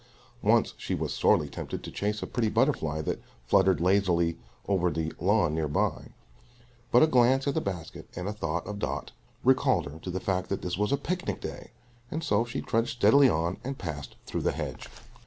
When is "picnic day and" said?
10.97-12.23